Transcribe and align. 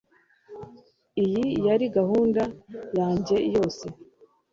Iyi 1.23 1.45
yari 1.67 1.85
gahunda 1.97 2.43
yanjye 2.97 3.35
yose 3.53 3.85